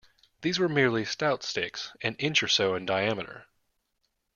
These 0.41 0.57
were 0.57 0.67
merely 0.67 1.05
stout 1.05 1.43
sticks 1.43 1.93
an 2.01 2.15
inch 2.15 2.41
or 2.41 2.47
so 2.47 2.73
in 2.73 2.87
diameter. 2.87 3.45